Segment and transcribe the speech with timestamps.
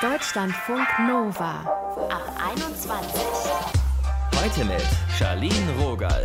[0.00, 1.64] Deutschlandfunk Nova
[2.08, 3.20] ab 21.
[4.40, 4.86] Heute mit
[5.18, 6.24] Charlene Rogal.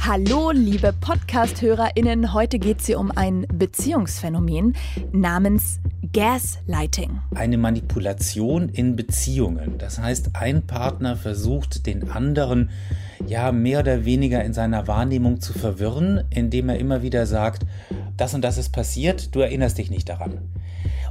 [0.00, 2.32] Hallo, liebe Podcast-HörerInnen.
[2.32, 4.74] Heute geht es hier um ein Beziehungsphänomen
[5.12, 5.80] namens
[6.14, 7.20] Gaslighting.
[7.34, 9.76] Eine Manipulation in Beziehungen.
[9.76, 12.70] Das heißt, ein Partner versucht, den anderen
[13.26, 17.66] ja mehr oder weniger in seiner Wahrnehmung zu verwirren, indem er immer wieder sagt,
[18.16, 20.38] das und das ist passiert, du erinnerst dich nicht daran.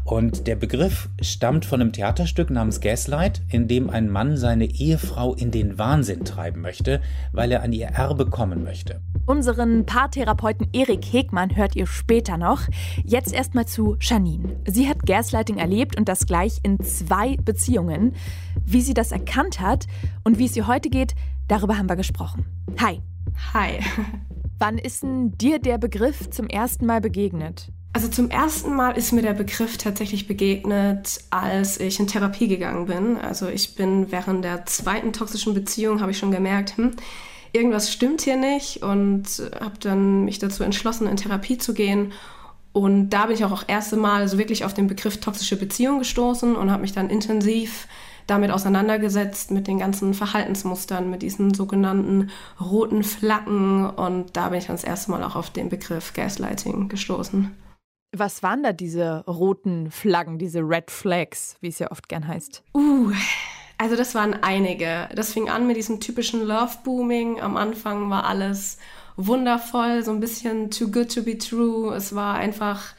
[0.10, 5.36] Und der Begriff stammt von einem Theaterstück namens Gaslight, in dem ein Mann seine Ehefrau
[5.36, 7.00] in den Wahnsinn treiben möchte,
[7.32, 9.02] weil er an ihr Erbe kommen möchte.
[9.28, 12.62] Unseren Paartherapeuten Erik Hegmann hört ihr später noch.
[13.06, 14.56] Jetzt erstmal zu Janine.
[14.66, 18.16] Sie hat Gaslighting erlebt und das gleich in zwei Beziehungen.
[18.66, 19.86] Wie sie das erkannt hat
[20.24, 21.14] und wie es ihr heute geht,
[21.48, 22.48] darüber haben wir gesprochen.
[22.80, 23.00] Hi.
[23.54, 23.80] Hi.
[24.58, 27.72] Wann ist denn dir der Begriff zum ersten Mal begegnet?
[28.00, 32.86] Also zum ersten Mal ist mir der Begriff tatsächlich begegnet, als ich in Therapie gegangen
[32.86, 33.18] bin.
[33.18, 36.92] Also ich bin während der zweiten toxischen Beziehung, habe ich schon gemerkt, hm,
[37.52, 39.26] irgendwas stimmt hier nicht und
[39.60, 42.14] habe dann mich dazu entschlossen, in Therapie zu gehen.
[42.72, 46.00] Und da bin ich auch das erste Mal so wirklich auf den Begriff toxische Beziehung
[46.00, 47.86] gestoßen und habe mich dann intensiv
[48.28, 52.30] damit auseinandergesetzt, mit den ganzen Verhaltensmustern, mit diesen sogenannten
[52.62, 53.90] roten Flaggen.
[53.90, 57.54] Und da bin ich dann das erste Mal auch auf den Begriff Gaslighting gestoßen.
[58.12, 62.64] Was waren da diese roten Flaggen, diese Red Flags, wie es ja oft gern heißt?
[62.74, 63.12] Uh,
[63.78, 65.08] also das waren einige.
[65.16, 67.40] Das fing an mit diesem typischen Love-Booming.
[67.40, 68.78] Am Anfang war alles
[69.16, 71.94] wundervoll, so ein bisschen too good to be true.
[71.96, 72.96] Es war einfach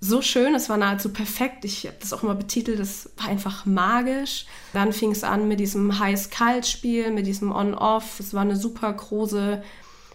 [0.00, 1.64] so schön, es war nahezu perfekt.
[1.64, 4.46] Ich habe das auch immer betitelt, es war einfach magisch.
[4.72, 8.20] Dann fing es an mit diesem Heiß-Kalt-Spiel, mit diesem On-Off.
[8.20, 9.62] Es war eine super große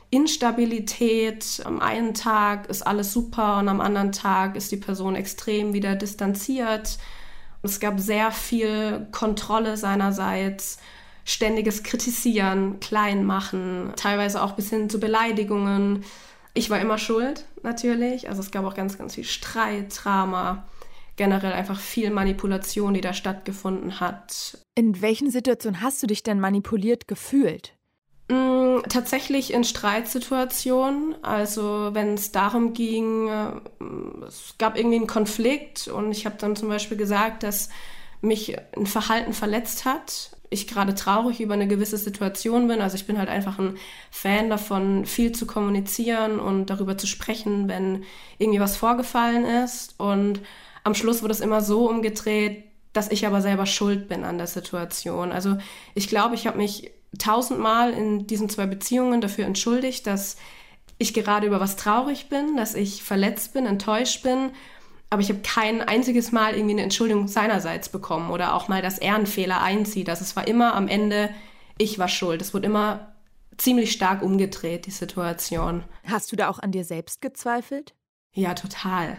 [0.10, 1.62] Instabilität.
[1.66, 5.96] Am einen Tag ist alles super und am anderen Tag ist die Person extrem wieder
[5.96, 6.98] distanziert.
[7.64, 10.78] Es gab sehr viel Kontrolle seinerseits,
[11.26, 16.06] ständiges Kritisieren, Kleinmachen, teilweise auch bis hin zu Beleidigungen.
[16.54, 18.30] Ich war immer schuld, natürlich.
[18.30, 20.66] Also es gab auch ganz, ganz viel Streit, Drama,
[21.18, 24.58] generell einfach viel Manipulation, die da stattgefunden hat.
[24.76, 27.77] In welchen Situationen hast du dich denn manipuliert gefühlt?
[28.30, 33.52] Mm, tatsächlich in Streitsituationen, also wenn es darum ging, äh,
[34.28, 37.70] es gab irgendwie einen Konflikt und ich habe dann zum Beispiel gesagt, dass
[38.22, 42.82] mich ein Verhalten verletzt hat, ich gerade traurig über eine gewisse Situation bin.
[42.82, 43.78] Also ich bin halt einfach ein
[44.12, 48.04] Fan davon, viel zu kommunizieren und darüber zu sprechen, wenn
[48.38, 50.00] irgendwie was vorgefallen ist.
[50.00, 50.42] Und
[50.84, 52.64] am Schluss wurde es immer so umgedreht,
[52.94, 55.32] dass ich aber selber schuld bin an der Situation.
[55.32, 55.58] Also
[55.96, 60.38] ich glaube, ich habe mich tausendmal in diesen zwei Beziehungen dafür entschuldigt, dass
[60.98, 64.52] ich gerade über was traurig bin, dass ich verletzt bin, enttäuscht bin.
[65.10, 68.98] Aber ich habe kein einziges Mal irgendwie eine Entschuldigung seinerseits bekommen oder auch mal, dass
[68.98, 70.10] er einen Fehler einzieht.
[70.10, 71.30] Also es war immer am Ende,
[71.78, 72.42] ich war schuld.
[72.42, 73.14] Es wurde immer
[73.58, 75.84] ziemlich stark umgedreht, die Situation.
[76.06, 77.94] Hast du da auch an dir selbst gezweifelt?
[78.34, 79.18] Ja, total.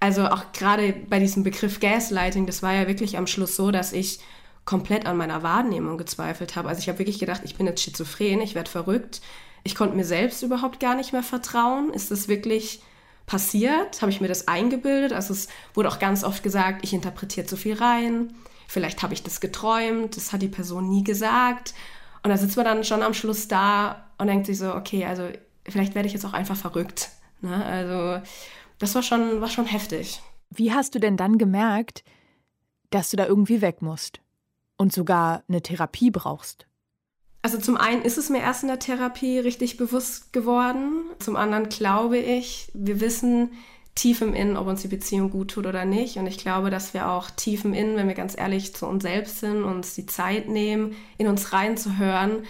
[0.00, 3.92] Also auch gerade bei diesem Begriff Gaslighting, das war ja wirklich am Schluss so, dass
[3.92, 4.18] ich
[4.64, 6.68] komplett an meiner Wahrnehmung gezweifelt habe.
[6.68, 9.20] Also ich habe wirklich gedacht, ich bin jetzt schizophren, ich werde verrückt.
[9.64, 11.92] Ich konnte mir selbst überhaupt gar nicht mehr vertrauen.
[11.92, 12.82] Ist das wirklich
[13.26, 14.02] passiert?
[14.02, 15.12] Habe ich mir das eingebildet?
[15.12, 18.34] Also es wurde auch ganz oft gesagt, ich interpretiere zu viel rein.
[18.68, 21.74] Vielleicht habe ich das geträumt, das hat die Person nie gesagt.
[22.22, 25.28] Und da sitzt man dann schon am Schluss da und denkt sich so, okay, also
[25.68, 27.10] vielleicht werde ich jetzt auch einfach verrückt.
[27.40, 27.64] Ne?
[27.64, 28.24] Also
[28.78, 30.22] das war schon, war schon heftig.
[30.50, 32.04] Wie hast du denn dann gemerkt,
[32.90, 34.21] dass du da irgendwie weg musst?
[34.82, 36.66] Und sogar eine Therapie brauchst?
[37.40, 41.04] Also zum einen ist es mir erst in der Therapie richtig bewusst geworden.
[41.18, 43.50] Zum anderen glaube ich, wir wissen
[43.94, 46.16] tief im Innen, ob uns die Beziehung gut tut oder nicht.
[46.16, 49.02] Und ich glaube, dass wir auch tief im Innen, wenn wir ganz ehrlich zu uns
[49.02, 52.44] selbst sind, uns die Zeit nehmen, in uns reinzuhören,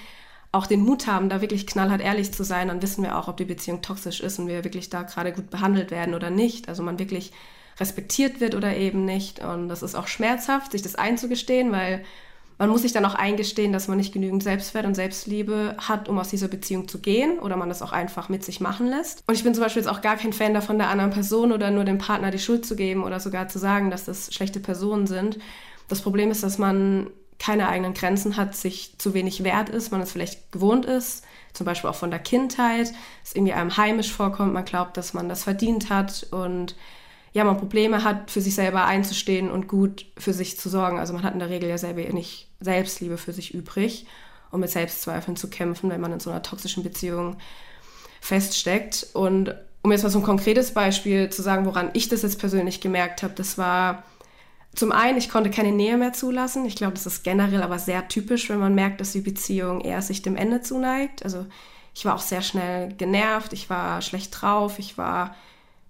[0.53, 3.38] auch den Mut haben, da wirklich knallhart ehrlich zu sein, dann wissen wir auch, ob
[3.38, 6.69] die Beziehung toxisch ist und wir wirklich da gerade gut behandelt werden oder nicht.
[6.69, 7.32] Also man wirklich
[7.81, 9.41] respektiert wird oder eben nicht.
[9.41, 12.04] Und das ist auch schmerzhaft, sich das einzugestehen, weil
[12.62, 16.16] man muss sich dann auch eingestehen, dass man nicht genügend Selbstwert und Selbstliebe hat, um
[16.20, 19.24] aus dieser Beziehung zu gehen oder man das auch einfach mit sich machen lässt.
[19.26, 21.72] Und ich bin zum Beispiel jetzt auch gar kein Fan davon, der anderen Person oder
[21.72, 25.09] nur dem Partner die Schuld zu geben oder sogar zu sagen, dass das schlechte Personen
[25.09, 25.41] sind.
[25.88, 27.09] Das Problem ist, dass man
[27.41, 31.24] keine eigenen Grenzen hat, sich zu wenig wert ist, man es vielleicht gewohnt ist,
[31.54, 32.92] zum Beispiel auch von der Kindheit,
[33.24, 36.76] es irgendwie einem heimisch vorkommt, man glaubt, dass man das verdient hat und
[37.32, 40.98] ja, man Probleme hat, für sich selber einzustehen und gut für sich zu sorgen.
[40.98, 44.06] Also man hat in der Regel ja selber nicht Selbstliebe für sich übrig,
[44.50, 47.36] um mit Selbstzweifeln zu kämpfen, wenn man in so einer toxischen Beziehung
[48.20, 49.09] feststeckt.
[49.14, 52.80] Und um jetzt mal so ein konkretes Beispiel zu sagen, woran ich das jetzt persönlich
[52.80, 54.04] gemerkt habe, das war
[54.74, 56.64] zum einen, ich konnte keine Nähe mehr zulassen.
[56.64, 60.00] Ich glaube, das ist generell aber sehr typisch, wenn man merkt, dass die Beziehung eher
[60.00, 61.24] sich dem Ende zuneigt.
[61.24, 61.47] Also
[61.94, 65.36] ich war auch sehr schnell genervt, ich war schlecht drauf, ich war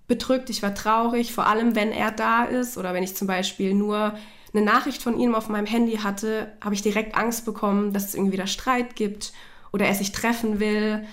[0.08, 3.72] bedrückt, ich war traurig, vor allem wenn er da ist oder wenn ich zum Beispiel
[3.72, 4.14] nur
[4.54, 8.14] eine Nachricht von ihm auf meinem Handy hatte, habe ich direkt Angst bekommen, dass es
[8.14, 9.32] irgendwie wieder Streit gibt
[9.72, 11.06] oder er sich treffen will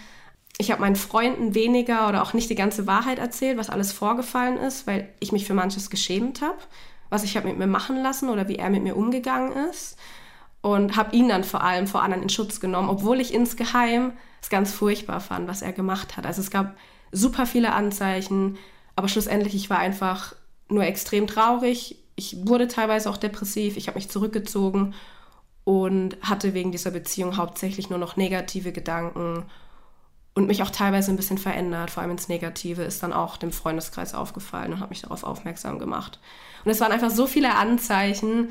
[0.62, 4.58] ich habe meinen Freunden weniger oder auch nicht die ganze Wahrheit erzählt, was alles vorgefallen
[4.58, 6.58] ist, weil ich mich für manches geschämt habe,
[7.10, 9.98] was ich habe mit mir machen lassen oder wie er mit mir umgegangen ist.
[10.62, 14.50] Und habe ihn dann vor allem vor anderen in Schutz genommen, obwohl ich insgeheim es
[14.50, 16.26] ganz furchtbar fand, was er gemacht hat.
[16.26, 16.76] Also es gab
[17.14, 18.58] super viele Anzeichen,
[18.98, 20.36] aber schlussendlich, ich war einfach
[20.68, 21.96] nur extrem traurig.
[22.20, 24.94] Ich wurde teilweise auch depressiv, ich habe mich zurückgezogen
[25.64, 29.46] und hatte wegen dieser Beziehung hauptsächlich nur noch negative Gedanken
[30.34, 33.54] und mich auch teilweise ein bisschen verändert, vor allem ins Negative, ist dann auch dem
[33.54, 36.20] Freundeskreis aufgefallen und hat mich darauf aufmerksam gemacht.
[36.66, 38.50] Und es waren einfach so viele Anzeichen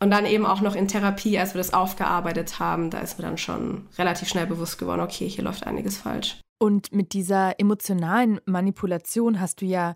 [0.00, 3.26] und dann eben auch noch in Therapie, als wir das aufgearbeitet haben, da ist mir
[3.26, 6.40] dann schon relativ schnell bewusst geworden, okay, hier läuft einiges falsch.
[6.58, 9.94] Und mit dieser emotionalen Manipulation hast du ja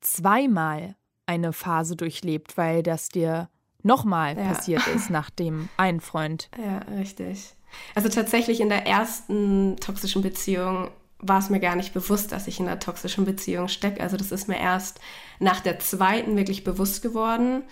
[0.00, 0.96] zweimal
[1.26, 3.48] eine Phase durchlebt, weil das dir
[3.82, 4.44] nochmal ja.
[4.44, 6.48] passiert ist nach dem einen Freund.
[6.58, 7.54] Ja, richtig.
[7.94, 12.58] Also tatsächlich in der ersten toxischen Beziehung war es mir gar nicht bewusst, dass ich
[12.60, 14.02] in einer toxischen Beziehung stecke.
[14.02, 15.00] Also das ist mir erst
[15.38, 17.62] nach der zweiten wirklich bewusst geworden.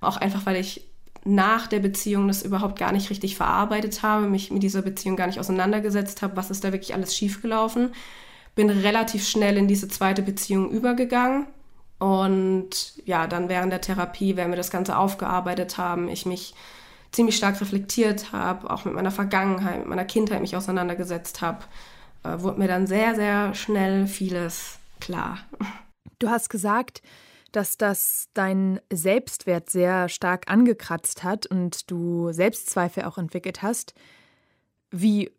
[0.00, 0.88] Auch einfach, weil ich
[1.24, 5.26] nach der Beziehung das überhaupt gar nicht richtig verarbeitet habe, mich mit dieser Beziehung gar
[5.26, 7.92] nicht auseinandergesetzt habe, was ist da wirklich alles schiefgelaufen.
[8.54, 11.46] Bin relativ schnell in diese zweite Beziehung übergegangen.
[11.98, 16.54] Und ja, dann während der Therapie, wenn wir das Ganze aufgearbeitet haben, ich mich
[17.12, 21.64] ziemlich stark reflektiert habe, auch mit meiner Vergangenheit, mit meiner Kindheit mich auseinandergesetzt habe,
[22.24, 25.38] äh, wurde mir dann sehr, sehr schnell vieles klar.
[26.18, 27.02] Du hast gesagt,
[27.52, 33.94] dass das deinen Selbstwert sehr stark angekratzt hat und du Selbstzweifel auch entwickelt hast.
[34.90, 35.30] Wie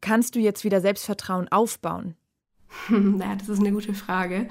[0.00, 2.16] kannst du jetzt wieder Selbstvertrauen aufbauen?
[2.88, 4.48] naja, das ist eine gute Frage.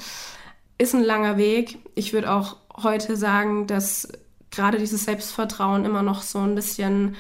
[0.82, 1.78] Ist ein langer Weg.
[1.94, 4.08] Ich würde auch heute sagen, dass
[4.50, 7.18] gerade dieses Selbstvertrauen immer noch so ein bisschen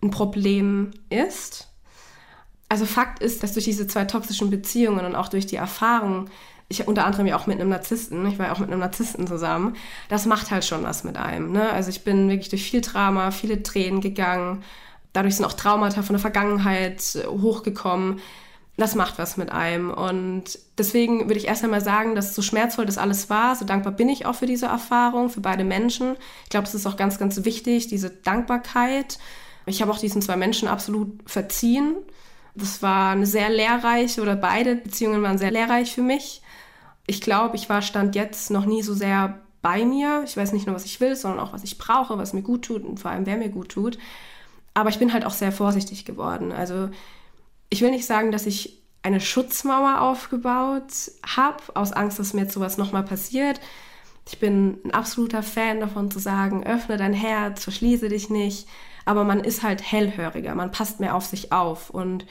[0.00, 1.66] ein Problem ist.
[2.68, 6.30] Also Fakt ist, dass durch diese zwei toxischen Beziehungen und auch durch die Erfahrung,
[6.68, 9.26] ich unter anderem ja auch mit einem Narzissten, ich war ja auch mit einem Narzissten
[9.26, 9.74] zusammen,
[10.08, 11.50] das macht halt schon was mit einem.
[11.50, 11.68] Ne?
[11.68, 14.62] Also ich bin wirklich durch viel Drama, viele Tränen gegangen.
[15.12, 18.20] Dadurch sind auch Traumata von der Vergangenheit hochgekommen
[18.80, 19.90] das macht was mit einem.
[19.90, 23.92] Und deswegen würde ich erst einmal sagen, dass so schmerzvoll das alles war, so dankbar
[23.92, 26.16] bin ich auch für diese Erfahrung, für beide Menschen.
[26.44, 29.18] Ich glaube, das ist auch ganz, ganz wichtig, diese Dankbarkeit.
[29.66, 31.96] Ich habe auch diesen zwei Menschen absolut verziehen.
[32.54, 36.42] Das war eine sehr lehrreiche oder beide Beziehungen waren sehr lehrreich für mich.
[37.06, 40.22] Ich glaube, ich war Stand jetzt noch nie so sehr bei mir.
[40.26, 42.64] Ich weiß nicht nur, was ich will, sondern auch, was ich brauche, was mir gut
[42.64, 43.98] tut und vor allem, wer mir gut tut.
[44.74, 46.52] Aber ich bin halt auch sehr vorsichtig geworden.
[46.52, 46.88] Also
[47.70, 50.92] ich will nicht sagen, dass ich eine Schutzmauer aufgebaut
[51.36, 53.60] habe, aus Angst, dass mir jetzt sowas nochmal passiert.
[54.28, 58.68] Ich bin ein absoluter Fan davon zu sagen, öffne dein Herz, verschließe dich nicht.
[59.06, 61.90] Aber man ist halt hellhöriger, man passt mehr auf sich auf.
[61.90, 62.26] Und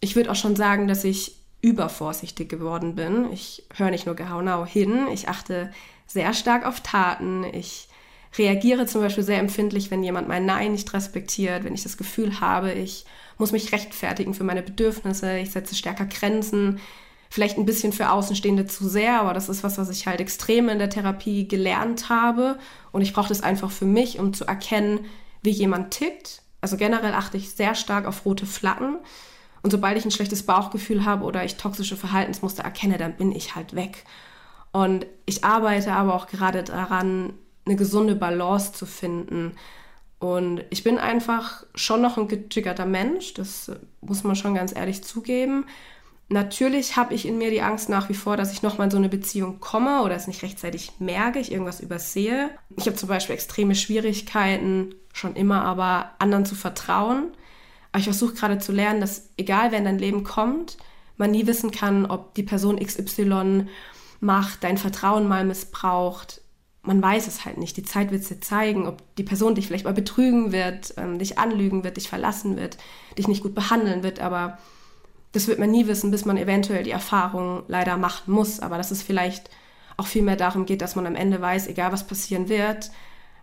[0.00, 3.32] ich würde auch schon sagen, dass ich übervorsichtig geworden bin.
[3.32, 5.72] Ich höre nicht nur gehaunau hin, ich achte
[6.06, 7.44] sehr stark auf Taten.
[7.44, 7.88] Ich
[8.36, 12.40] reagiere zum Beispiel sehr empfindlich, wenn jemand mein Nein nicht respektiert, wenn ich das Gefühl
[12.40, 13.06] habe, ich
[13.38, 16.80] muss mich rechtfertigen für meine Bedürfnisse, ich setze stärker Grenzen,
[17.28, 20.68] vielleicht ein bisschen für Außenstehende zu sehr, aber das ist was, was ich halt extrem
[20.68, 22.58] in der Therapie gelernt habe
[22.92, 25.00] und ich brauche das einfach für mich, um zu erkennen,
[25.42, 26.42] wie jemand tickt.
[26.60, 28.98] Also generell achte ich sehr stark auf rote Flaggen
[29.62, 33.54] und sobald ich ein schlechtes Bauchgefühl habe oder ich toxische Verhaltensmuster erkenne, dann bin ich
[33.54, 34.04] halt weg.
[34.72, 39.56] Und ich arbeite aber auch gerade daran, eine gesunde Balance zu finden
[40.18, 43.70] und ich bin einfach schon noch ein getriggerter Mensch, das
[44.00, 45.66] muss man schon ganz ehrlich zugeben.
[46.28, 48.96] Natürlich habe ich in mir die Angst nach wie vor, dass ich nochmal in so
[48.96, 52.50] eine Beziehung komme oder es nicht rechtzeitig merke, ich irgendwas übersehe.
[52.76, 57.28] Ich habe zum Beispiel extreme Schwierigkeiten, schon immer aber anderen zu vertrauen.
[57.92, 60.78] Aber ich versuche gerade zu lernen, dass egal wer in dein Leben kommt,
[61.16, 63.66] man nie wissen kann, ob die Person XY
[64.20, 66.40] macht, dein Vertrauen mal missbraucht,
[66.86, 67.76] man weiß es halt nicht.
[67.76, 71.18] Die Zeit wird es dir zeigen, ob die Person dich vielleicht mal betrügen wird, ähm,
[71.18, 72.78] dich anlügen wird, dich verlassen wird,
[73.18, 74.58] dich nicht gut behandeln wird, aber
[75.32, 78.60] das wird man nie wissen, bis man eventuell die Erfahrung leider machen muss.
[78.60, 79.50] Aber dass es vielleicht
[79.96, 82.90] auch viel mehr darum geht, dass man am Ende weiß, egal was passieren wird,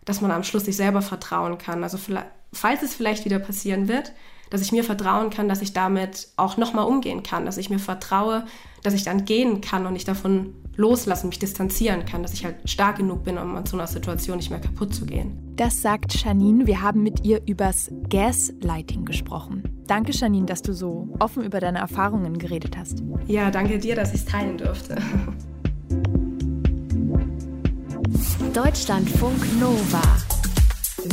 [0.06, 1.84] dass man am Schluss sich selber vertrauen kann.
[1.84, 2.00] Also
[2.52, 4.12] falls es vielleicht wieder passieren wird,
[4.50, 7.80] dass ich mir vertrauen kann, dass ich damit auch nochmal umgehen kann, dass ich mir
[7.80, 8.46] vertraue,
[8.84, 12.56] dass ich dann gehen kann und nicht davon loslassen, mich distanzieren kann, dass ich halt
[12.70, 15.38] stark genug bin, um an so einer Situation nicht mehr kaputt zu gehen.
[15.56, 16.66] Das sagt Janine.
[16.66, 19.64] Wir haben mit ihr übers Gaslighting gesprochen.
[19.88, 23.04] Danke, Janine, dass du so offen über deine Erfahrungen geredet hast.
[23.28, 24.96] Ja, danke dir, dass ich es teilen durfte.
[28.54, 30.02] Deutschlandfunk Nova.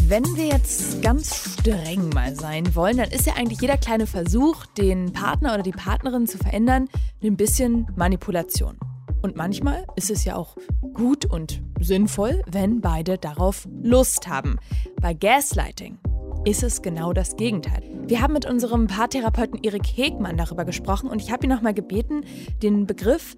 [0.07, 4.65] Wenn wir jetzt ganz streng mal sein wollen, dann ist ja eigentlich jeder kleine Versuch,
[4.67, 6.89] den Partner oder die Partnerin zu verändern,
[7.23, 8.79] ein bisschen Manipulation.
[9.21, 10.57] Und manchmal ist es ja auch
[10.95, 14.59] gut und sinnvoll, wenn beide darauf Lust haben.
[15.01, 15.99] Bei Gaslighting
[16.45, 17.83] ist es genau das Gegenteil.
[18.07, 22.25] Wir haben mit unserem Paartherapeuten Erik Hegmann darüber gesprochen und ich habe ihn nochmal gebeten,
[22.63, 23.37] den Begriff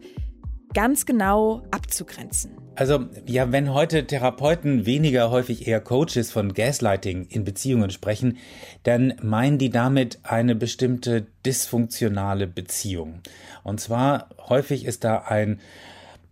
[0.75, 2.62] ganz genau abzugrenzen.
[2.75, 8.38] Also ja, wenn heute Therapeuten weniger häufig eher Coaches von Gaslighting in Beziehungen sprechen,
[8.83, 13.21] dann meinen die damit eine bestimmte dysfunktionale Beziehung.
[13.62, 15.61] Und zwar häufig ist da ein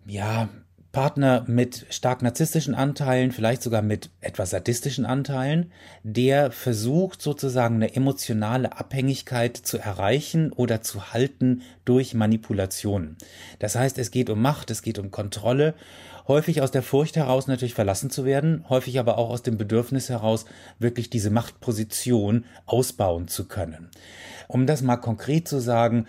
[0.07, 0.49] ja,
[0.93, 5.71] Partner mit stark narzisstischen Anteilen, vielleicht sogar mit etwas sadistischen Anteilen,
[6.03, 13.17] der versucht sozusagen eine emotionale Abhängigkeit zu erreichen oder zu halten durch Manipulationen.
[13.61, 15.75] Das heißt, es geht um Macht, es geht um Kontrolle,
[16.29, 20.09] häufig aus der Furcht heraus natürlich verlassen zu werden, häufig aber auch aus dem Bedürfnis
[20.09, 20.45] heraus,
[20.79, 23.91] wirklich diese Machtposition ausbauen zu können.
[24.49, 26.07] Um das mal konkret zu sagen,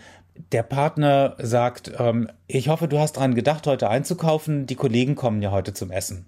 [0.51, 5.41] der Partner sagt, ähm, ich hoffe, du hast dran gedacht, heute einzukaufen, die Kollegen kommen
[5.41, 6.25] ja heute zum Essen.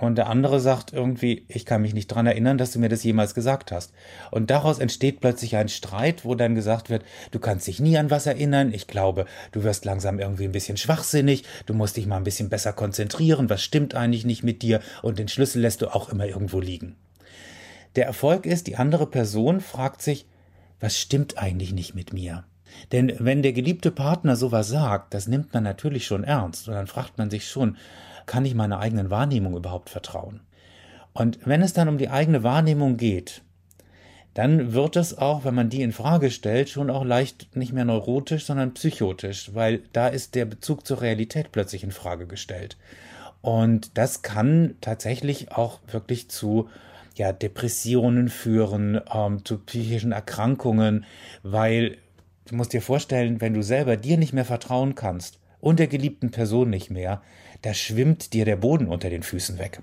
[0.00, 3.04] Und der andere sagt irgendwie, ich kann mich nicht dran erinnern, dass du mir das
[3.04, 3.92] jemals gesagt hast.
[4.30, 8.10] Und daraus entsteht plötzlich ein Streit, wo dann gesagt wird, du kannst dich nie an
[8.10, 12.16] was erinnern, ich glaube, du wirst langsam irgendwie ein bisschen schwachsinnig, du musst dich mal
[12.16, 15.94] ein bisschen besser konzentrieren, was stimmt eigentlich nicht mit dir und den Schlüssel lässt du
[15.94, 16.96] auch immer irgendwo liegen.
[17.96, 20.26] Der Erfolg ist, die andere Person fragt sich,
[20.78, 22.44] was stimmt eigentlich nicht mit mir?
[22.92, 26.86] Denn wenn der geliebte Partner sowas sagt, das nimmt man natürlich schon ernst und dann
[26.86, 27.76] fragt man sich schon,
[28.30, 30.40] kann ich meiner eigenen Wahrnehmung überhaupt vertrauen?
[31.12, 33.42] Und wenn es dann um die eigene Wahrnehmung geht,
[34.34, 37.84] dann wird es auch, wenn man die in Frage stellt, schon auch leicht nicht mehr
[37.84, 42.76] neurotisch, sondern psychotisch, weil da ist der Bezug zur Realität plötzlich in Frage gestellt.
[43.42, 46.68] Und das kann tatsächlich auch wirklich zu
[47.16, 51.04] ja, Depressionen führen, ähm, zu psychischen Erkrankungen,
[51.42, 51.98] weil
[52.50, 56.32] Du musst dir vorstellen, wenn du selber dir nicht mehr vertrauen kannst und der geliebten
[56.32, 57.22] Person nicht mehr,
[57.62, 59.80] da schwimmt dir der Boden unter den Füßen weg.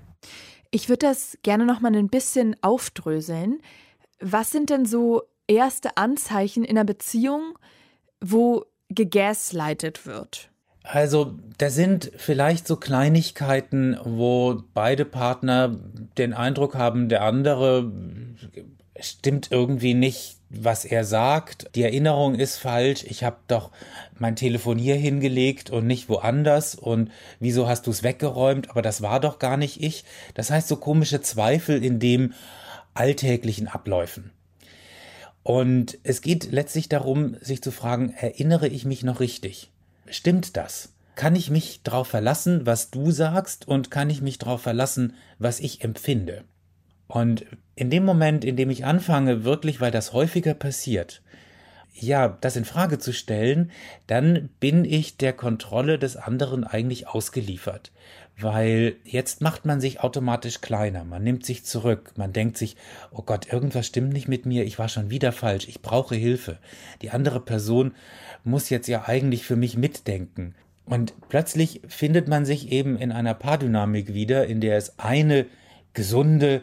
[0.70, 3.60] Ich würde das gerne noch mal ein bisschen aufdröseln.
[4.20, 7.58] Was sind denn so erste Anzeichen in einer Beziehung,
[8.20, 10.50] wo gegaslightet wird?
[10.82, 15.76] Also, da sind vielleicht so Kleinigkeiten, wo beide Partner
[16.16, 17.92] den Eindruck haben, der andere
[19.00, 21.70] stimmt irgendwie nicht was er sagt.
[21.74, 23.04] Die Erinnerung ist falsch.
[23.04, 23.70] Ich habe doch
[24.18, 26.74] mein Telefon hier hingelegt und nicht woanders.
[26.74, 28.70] Und wieso hast du es weggeräumt?
[28.70, 30.04] Aber das war doch gar nicht ich.
[30.34, 32.32] Das heißt, so komische Zweifel in dem
[32.94, 34.30] alltäglichen Abläufen.
[35.42, 39.70] Und es geht letztlich darum, sich zu fragen, erinnere ich mich noch richtig?
[40.08, 40.92] Stimmt das?
[41.14, 45.60] Kann ich mich darauf verlassen, was du sagst und kann ich mich darauf verlassen, was
[45.60, 46.44] ich empfinde?
[47.08, 51.22] Und in dem Moment, in dem ich anfange, wirklich, weil das häufiger passiert,
[51.94, 53.70] ja, das in Frage zu stellen,
[54.06, 57.90] dann bin ich der Kontrolle des anderen eigentlich ausgeliefert.
[58.40, 62.76] Weil jetzt macht man sich automatisch kleiner, man nimmt sich zurück, man denkt sich,
[63.10, 66.58] oh Gott, irgendwas stimmt nicht mit mir, ich war schon wieder falsch, ich brauche Hilfe.
[67.02, 67.94] Die andere Person
[68.44, 70.54] muss jetzt ja eigentlich für mich mitdenken.
[70.84, 75.46] Und plötzlich findet man sich eben in einer Paardynamik wieder, in der es eine
[75.92, 76.62] gesunde,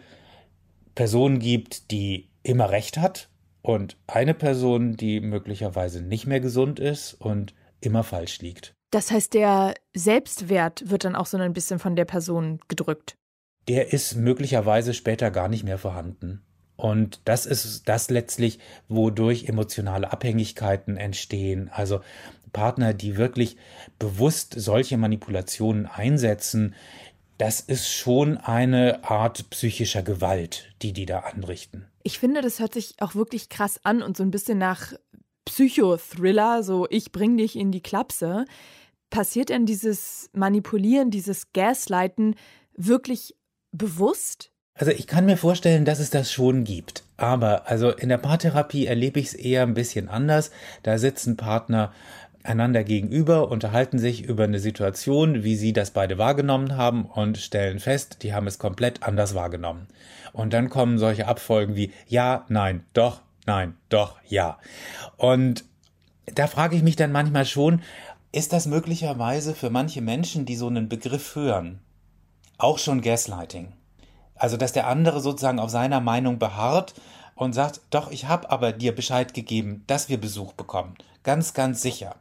[0.96, 3.30] Person gibt, die immer recht hat
[3.62, 8.74] und eine Person, die möglicherweise nicht mehr gesund ist und immer falsch liegt.
[8.92, 13.16] Das heißt, der Selbstwert wird dann auch so ein bisschen von der Person gedrückt.
[13.68, 16.44] Der ist möglicherweise später gar nicht mehr vorhanden.
[16.78, 21.70] Und das ist das letztlich, wodurch emotionale Abhängigkeiten entstehen.
[21.74, 22.02] Also
[22.54, 23.58] Partner, die wirklich
[24.00, 26.76] bewusst solche Manipulationen einsetzen,
[27.38, 31.86] das ist schon eine Art psychischer Gewalt, die die da anrichten.
[32.04, 34.94] Ich finde, das hört sich auch wirklich krass an und so ein bisschen nach
[35.46, 38.46] Psychothriller, so ich bring dich in die Klapse.
[39.10, 42.36] Passiert denn dieses Manipulieren, dieses Gaslighten
[42.76, 43.36] wirklich
[43.72, 44.52] bewusst?
[44.78, 47.04] Also ich kann mir vorstellen, dass es das schon gibt.
[47.16, 50.52] Aber also in der Paartherapie erlebe ich es eher ein bisschen anders.
[50.84, 51.94] Da sitzen Partner
[52.46, 57.80] einander gegenüber, unterhalten sich über eine Situation, wie sie das beide wahrgenommen haben und stellen
[57.80, 59.88] fest, die haben es komplett anders wahrgenommen.
[60.34, 64.58] Und dann kommen solche Abfolgen wie ja, nein, doch, nein, doch, ja.
[65.18, 65.66] Und
[66.26, 67.82] da frage ich mich dann manchmal schon,
[68.32, 71.80] ist das möglicherweise für manche Menschen, die so einen Begriff hören,
[72.58, 73.74] auch schon Gaslighting?
[74.36, 76.94] Also, dass der andere sozusagen auf seiner Meinung beharrt
[77.36, 80.96] und sagt, doch, ich habe aber dir Bescheid gegeben, dass wir Besuch bekommen.
[81.24, 82.16] Ganz, ganz sicher.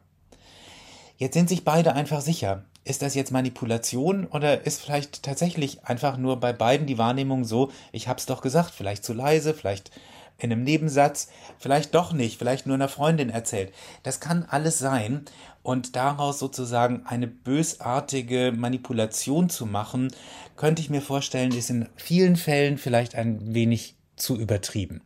[1.17, 2.65] Jetzt sind sich beide einfach sicher.
[2.83, 7.71] Ist das jetzt Manipulation oder ist vielleicht tatsächlich einfach nur bei beiden die Wahrnehmung so,
[7.91, 9.91] ich hab's doch gesagt, vielleicht zu leise, vielleicht
[10.37, 13.73] in einem Nebensatz, vielleicht doch nicht, vielleicht nur einer Freundin erzählt.
[14.03, 15.23] Das kann alles sein
[15.63, 20.11] und daraus sozusagen eine bösartige Manipulation zu machen,
[20.57, 25.01] könnte ich mir vorstellen, ist in vielen Fällen vielleicht ein wenig zu übertrieben.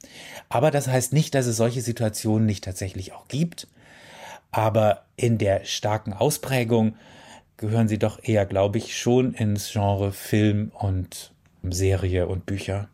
[0.50, 3.68] Aber das heißt nicht, dass es solche Situationen nicht tatsächlich auch gibt.
[4.52, 6.96] Aber in der starken Ausprägung
[7.58, 12.90] gehören sie doch eher, glaube ich, schon ins Genre Film und Serie und Bücher.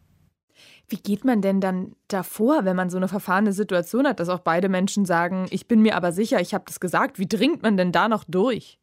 [0.87, 4.39] Wie geht man denn dann davor, wenn man so eine verfahrene Situation hat, dass auch
[4.39, 7.17] beide Menschen sagen, ich bin mir aber sicher, ich habe das gesagt.
[7.17, 8.79] Wie dringt man denn da noch durch?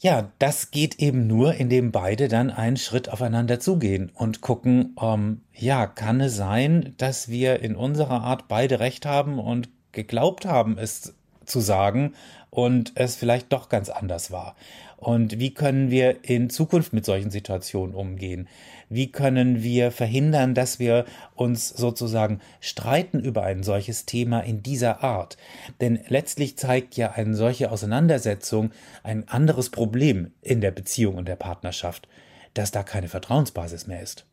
[0.00, 5.42] Ja, das geht eben nur, indem beide dann einen Schritt aufeinander zugehen und gucken, ähm,
[5.52, 10.78] ja, kann es sein, dass wir in unserer Art beide recht haben und geglaubt haben,
[10.78, 11.17] es
[11.48, 12.14] zu sagen
[12.50, 14.56] und es vielleicht doch ganz anders war.
[14.96, 18.48] Und wie können wir in Zukunft mit solchen Situationen umgehen?
[18.88, 25.04] Wie können wir verhindern, dass wir uns sozusagen streiten über ein solches Thema in dieser
[25.04, 25.36] Art?
[25.80, 28.72] Denn letztlich zeigt ja eine solche Auseinandersetzung
[29.04, 32.08] ein anderes Problem in der Beziehung und der Partnerschaft,
[32.54, 34.24] dass da keine Vertrauensbasis mehr ist.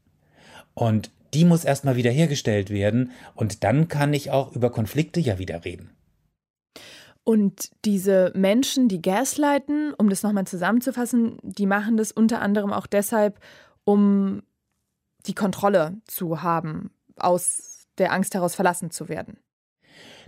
[0.74, 5.66] Und die muss erstmal wiederhergestellt werden und dann kann ich auch über Konflikte ja wieder
[5.66, 5.92] reden.
[7.26, 12.86] Und diese Menschen, die gaslighten, um das nochmal zusammenzufassen, die machen das unter anderem auch
[12.86, 13.40] deshalb,
[13.84, 14.44] um
[15.26, 19.40] die Kontrolle zu haben, aus der Angst heraus verlassen zu werden.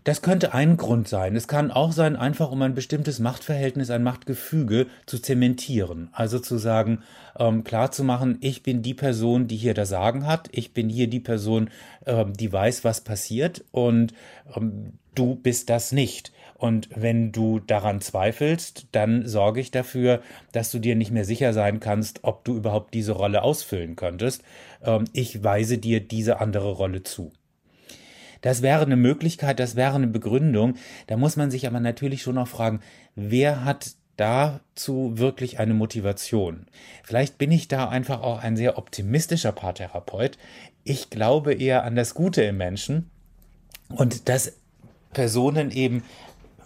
[0.06, 1.36] Das könnte ein Grund sein.
[1.36, 6.10] Es kann auch sein, einfach um ein bestimmtes Machtverhältnis, ein Machtgefüge zu zementieren.
[6.14, 7.04] Also zu sagen,
[7.38, 10.48] ähm, klar zu machen, ich bin die Person, die hier das Sagen hat.
[10.52, 11.70] Ich bin hier die Person,
[12.06, 13.66] ähm, die weiß, was passiert.
[13.72, 14.14] Und
[14.56, 16.32] ähm, du bist das nicht.
[16.58, 21.54] Und wenn du daran zweifelst, dann sorge ich dafür, dass du dir nicht mehr sicher
[21.54, 24.44] sein kannst, ob du überhaupt diese Rolle ausfüllen könntest.
[24.84, 27.32] Ähm, ich weise dir diese andere Rolle zu.
[28.42, 30.76] Das wäre eine Möglichkeit, das wäre eine Begründung.
[31.08, 32.82] Da muss man sich aber natürlich schon noch fragen,
[33.16, 36.66] wer hat dazu wirklich eine Motivation.
[37.04, 40.40] Vielleicht bin ich da einfach auch ein sehr optimistischer Paartherapeut.
[40.84, 43.12] Ich glaube eher an das Gute im Menschen
[43.90, 44.54] und dass
[45.14, 46.04] Personen eben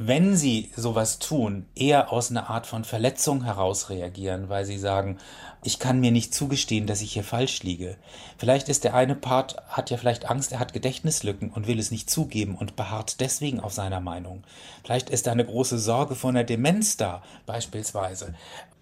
[0.07, 5.19] wenn sie sowas tun, eher aus einer Art von Verletzung heraus reagieren, weil sie sagen,
[5.63, 7.97] ich kann mir nicht zugestehen, dass ich hier falsch liege.
[8.39, 11.91] Vielleicht ist der eine Part, hat ja vielleicht Angst, er hat Gedächtnislücken und will es
[11.91, 14.43] nicht zugeben und beharrt deswegen auf seiner Meinung.
[14.83, 18.33] Vielleicht ist da eine große Sorge vor einer Demenz da, beispielsweise.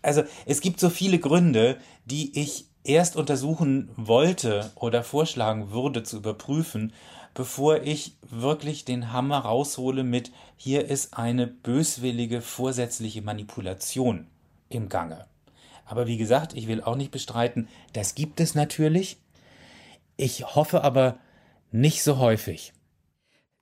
[0.02, 6.18] Also es gibt so viele Gründe, die ich erst untersuchen wollte oder vorschlagen würde zu
[6.18, 6.94] überprüfen,
[7.40, 14.28] bevor ich wirklich den Hammer raushole mit hier ist eine böswillige vorsätzliche Manipulation
[14.68, 15.26] im Gange.
[15.86, 19.22] Aber wie gesagt, ich will auch nicht bestreiten, das gibt es natürlich.
[20.18, 21.18] Ich hoffe aber
[21.72, 22.74] nicht so häufig.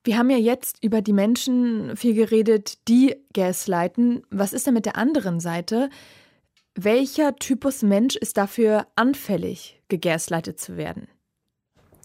[0.04, 4.24] Wir haben ja jetzt über die Menschen viel geredet, die gaslighten.
[4.32, 5.92] Was ist denn mit der anderen Seite?
[6.74, 11.08] Welcher Typus Mensch ist dafür anfällig, gegaslightet zu werden?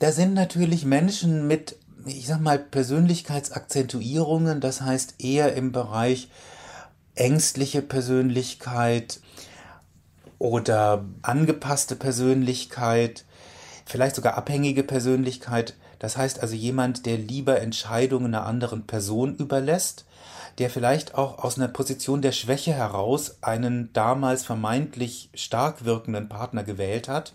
[0.02, 6.28] Da sind natürlich Menschen mit, ich sag mal, Persönlichkeitsakzentuierungen, das heißt eher im Bereich
[7.14, 9.20] ängstliche Persönlichkeit
[10.40, 13.24] oder angepasste Persönlichkeit,
[13.86, 15.76] vielleicht sogar abhängige Persönlichkeit.
[16.00, 20.04] Das heißt also jemand, der lieber Entscheidungen einer anderen Person überlässt,
[20.58, 26.64] der vielleicht auch aus einer Position der Schwäche heraus einen damals vermeintlich stark wirkenden Partner
[26.64, 27.34] gewählt hat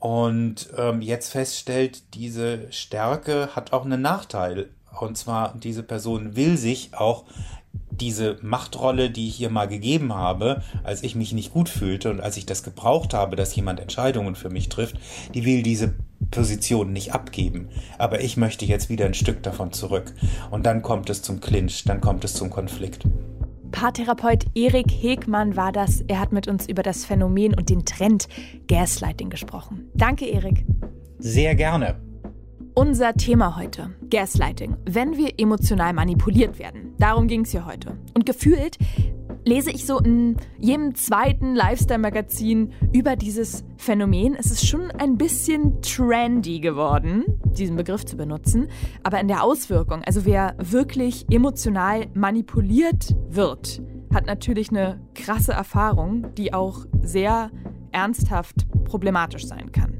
[0.00, 4.70] und ähm, jetzt feststellt, diese Stärke hat auch einen Nachteil.
[4.98, 7.24] Und zwar, diese Person will sich auch
[7.90, 12.20] diese Machtrolle, die ich hier mal gegeben habe, als ich mich nicht gut fühlte und
[12.20, 14.96] als ich das gebraucht habe, dass jemand Entscheidungen für mich trifft,
[15.34, 15.94] die will diese
[16.30, 17.68] Position nicht abgeben.
[17.98, 20.14] Aber ich möchte jetzt wieder ein Stück davon zurück.
[20.50, 23.04] Und dann kommt es zum Clinch, dann kommt es zum Konflikt.
[23.70, 26.02] Paartherapeut Erik Hegmann war das.
[26.02, 28.28] Er hat mit uns über das Phänomen und den Trend
[28.68, 29.90] Gaslighting gesprochen.
[29.94, 30.64] Danke, Erik.
[31.18, 32.00] Sehr gerne.
[32.74, 36.94] Unser Thema heute, Gaslighting, wenn wir emotional manipuliert werden.
[36.98, 37.98] Darum ging es hier heute.
[38.14, 38.78] Und gefühlt
[39.44, 44.34] lese ich so in jedem zweiten Lifestyle-Magazin über dieses Phänomen.
[44.34, 48.68] Es ist schon ein bisschen trendy geworden, diesen Begriff zu benutzen,
[49.02, 56.34] aber in der Auswirkung, also wer wirklich emotional manipuliert wird, hat natürlich eine krasse Erfahrung,
[56.34, 57.50] die auch sehr
[57.92, 59.98] ernsthaft problematisch sein kann.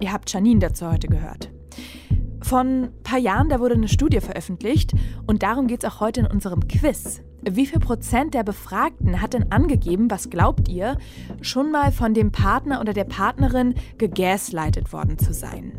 [0.00, 1.50] Ihr habt Janine dazu heute gehört.
[2.42, 4.92] Von ein paar Jahren, da wurde eine Studie veröffentlicht
[5.26, 7.22] und darum geht es auch heute in unserem Quiz.
[7.50, 10.96] Wie viel Prozent der Befragten hat denn angegeben, was glaubt ihr,
[11.40, 15.72] schon mal von dem Partner oder der Partnerin gegaslightet worden zu sein?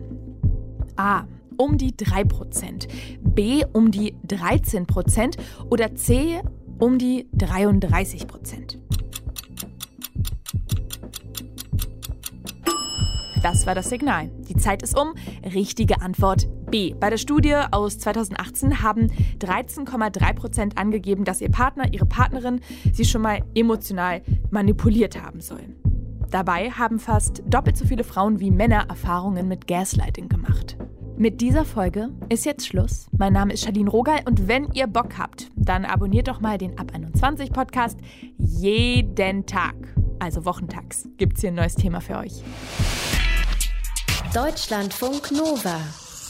[0.97, 1.23] A.
[1.55, 2.87] Um die 3%,
[3.21, 3.63] B.
[3.71, 5.37] Um die 13%
[5.69, 6.41] oder C.
[6.79, 8.77] Um die 33%.
[13.41, 14.29] Das war das Signal.
[14.49, 15.13] Die Zeit ist um.
[15.53, 16.95] Richtige Antwort B.
[16.99, 23.05] Bei der Studie aus 2018 haben 13,3 Prozent angegeben, dass ihr Partner, ihre Partnerin sie
[23.05, 25.75] schon mal emotional manipuliert haben sollen.
[26.31, 30.75] Dabei haben fast doppelt so viele Frauen wie Männer Erfahrungen mit Gaslighting gemacht.
[31.15, 33.05] Mit dieser Folge ist jetzt Schluss.
[33.15, 36.79] Mein Name ist Charlene Rogal und wenn ihr Bock habt, dann abonniert doch mal den
[36.79, 37.99] Ab 21 Podcast
[38.39, 39.75] jeden Tag.
[40.17, 42.41] Also wochentags gibt es hier ein neues Thema für euch.
[44.33, 45.77] Deutschlandfunk Nova